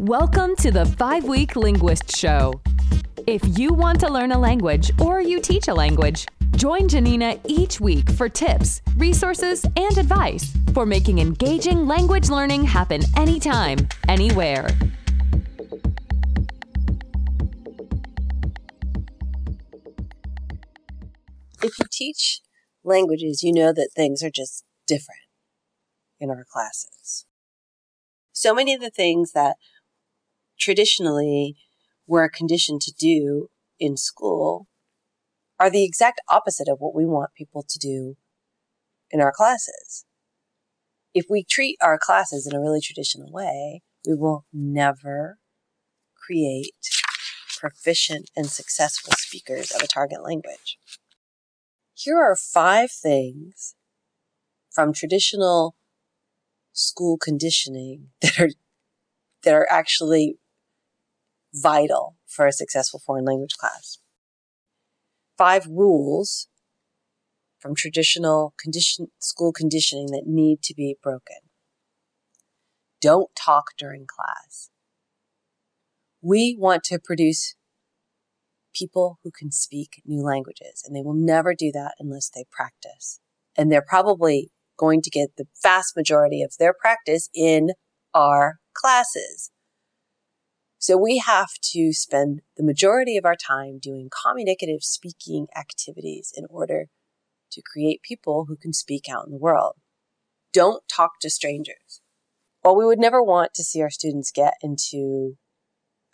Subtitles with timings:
[0.00, 2.58] Welcome to the Five Week Linguist Show.
[3.26, 6.26] If you want to learn a language or you teach a language,
[6.56, 13.02] join Janina each week for tips, resources, and advice for making engaging language learning happen
[13.18, 13.76] anytime,
[14.08, 14.68] anywhere.
[21.62, 22.40] If you teach
[22.82, 25.20] languages, you know that things are just different
[26.18, 27.26] in our classes.
[28.32, 29.56] So many of the things that
[30.60, 31.56] traditionally
[32.06, 33.48] we're conditioned to do
[33.78, 34.66] in school
[35.58, 38.16] are the exact opposite of what we want people to do
[39.10, 40.04] in our classes.
[41.12, 45.38] If we treat our classes in a really traditional way, we will never
[46.14, 46.72] create
[47.58, 50.78] proficient and successful speakers of a target language.
[51.94, 53.74] Here are five things
[54.72, 55.74] from traditional
[56.72, 58.48] school conditioning that are
[59.42, 60.36] that are actually
[61.54, 63.98] vital for a successful foreign language class.
[65.36, 66.48] Five rules
[67.58, 71.36] from traditional condition, school conditioning that need to be broken.
[73.00, 74.70] Don't talk during class.
[76.22, 77.54] We want to produce
[78.74, 83.20] people who can speak new languages, and they will never do that unless they practice.
[83.56, 87.70] And they're probably going to get the vast majority of their practice in
[88.14, 89.50] our classes.
[90.80, 96.46] So we have to spend the majority of our time doing communicative speaking activities in
[96.48, 96.86] order
[97.52, 99.74] to create people who can speak out in the world.
[100.54, 102.00] Don't talk to strangers.
[102.62, 105.36] While we would never want to see our students get into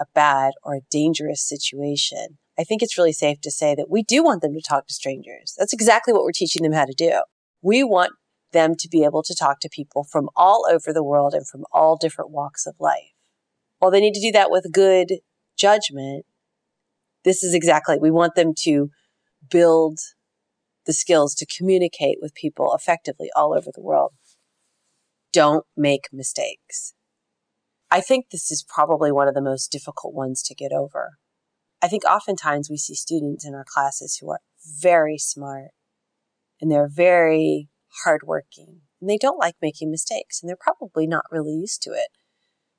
[0.00, 4.02] a bad or a dangerous situation, I think it's really safe to say that we
[4.02, 5.54] do want them to talk to strangers.
[5.58, 7.20] That's exactly what we're teaching them how to do.
[7.60, 8.12] We want
[8.52, 11.64] them to be able to talk to people from all over the world and from
[11.70, 13.13] all different walks of life.
[13.84, 15.18] While they need to do that with good
[15.58, 16.24] judgment,
[17.22, 18.88] this is exactly, we want them to
[19.50, 19.98] build
[20.86, 24.14] the skills to communicate with people effectively all over the world.
[25.34, 26.94] Don't make mistakes.
[27.90, 31.18] I think this is probably one of the most difficult ones to get over.
[31.82, 34.40] I think oftentimes we see students in our classes who are
[34.80, 35.72] very smart
[36.58, 37.68] and they're very
[38.02, 42.08] hardworking and they don't like making mistakes and they're probably not really used to it.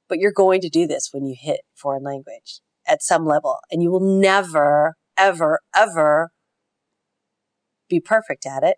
[0.08, 3.82] But you're going to do this when you hit foreign language at some level and
[3.82, 6.30] you will never, ever, ever
[7.90, 8.78] be perfect at it.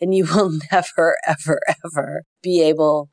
[0.00, 3.10] And you will never, ever, ever be able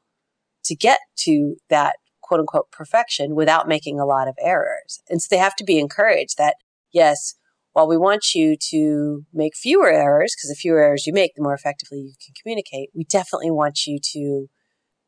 [0.66, 5.00] to get to that quote unquote perfection without making a lot of errors.
[5.10, 6.56] And so they have to be encouraged that
[6.92, 7.36] yes,
[7.74, 11.44] while we want you to make fewer errors, because the fewer errors you make, the
[11.44, 14.48] more effectively you can communicate, we definitely want you to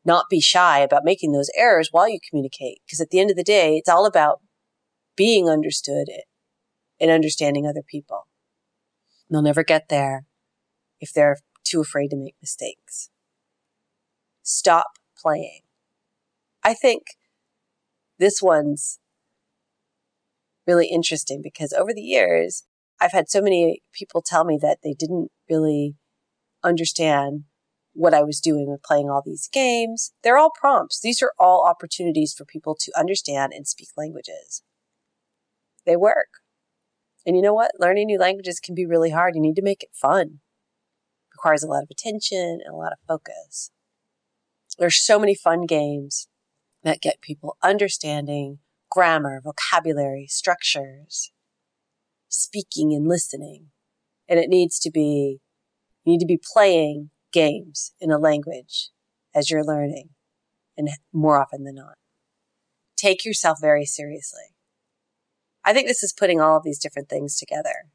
[0.04, 2.78] not be shy about making those errors while you communicate.
[2.86, 4.40] Because at the end of the day, it's all about
[5.16, 6.08] being understood
[7.00, 8.26] and understanding other people.
[9.30, 10.24] They'll never get there
[11.00, 13.10] if they're too afraid to make mistakes.
[14.42, 15.60] Stop playing.
[16.64, 17.02] I think
[18.18, 18.98] this one's
[20.66, 22.64] really interesting because over the years,
[23.00, 25.94] I've had so many people tell me that they didn't really
[26.62, 27.44] understand
[28.00, 30.12] what I was doing with playing all these games.
[30.24, 31.00] They're all prompts.
[31.00, 34.62] These are all opportunities for people to understand and speak languages.
[35.84, 36.40] They work.
[37.26, 37.72] And you know what?
[37.78, 39.34] Learning new languages can be really hard.
[39.34, 40.40] You need to make it fun.
[41.28, 43.70] It requires a lot of attention and a lot of focus.
[44.78, 46.26] There's so many fun games
[46.82, 51.32] that get people understanding grammar, vocabulary, structures,
[52.30, 53.66] speaking and listening.
[54.26, 55.40] And it needs to be,
[56.04, 58.90] you need to be playing games in a language
[59.34, 60.10] as you're learning
[60.76, 61.94] and more often than not.
[62.96, 64.54] Take yourself very seriously.
[65.64, 67.90] I think this is putting all of these different things together.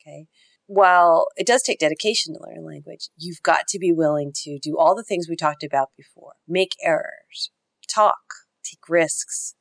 [0.00, 0.26] Okay.
[0.66, 4.58] While it does take dedication to learn a language, you've got to be willing to
[4.60, 6.32] do all the things we talked about before.
[6.48, 7.50] Make errors,
[7.92, 8.22] talk,
[8.64, 9.54] take risks,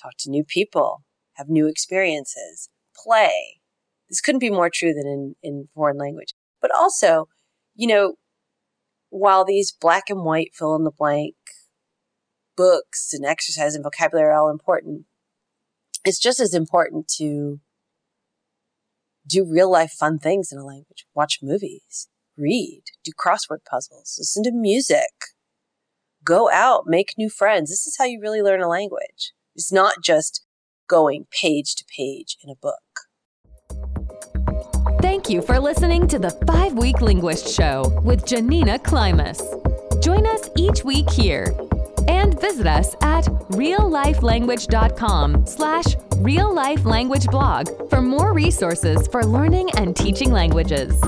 [0.00, 1.02] talk to new people,
[1.34, 3.60] have new experiences, play.
[4.08, 6.34] This couldn't be more true than in, in foreign language.
[6.62, 7.28] But also,
[7.76, 8.14] you know,
[9.10, 11.34] while these black and white fill in the blank
[12.56, 15.04] books and exercise and vocabulary are all important,
[16.04, 17.60] it's just as important to
[19.28, 21.04] do real life fun things in a language.
[21.14, 25.10] Watch movies, read, do crossword puzzles, listen to music,
[26.24, 27.70] go out, make new friends.
[27.70, 29.32] This is how you really learn a language.
[29.54, 30.44] It's not just
[30.88, 32.80] going page to page in a book.
[35.00, 39.42] Thank you for listening to the Five Week Linguist Show with Janina Klimas.
[40.02, 41.54] Join us each week here
[42.08, 50.98] and visit us at reallifelanguage.com slash reallifelanguageblog for more resources for learning and teaching languages.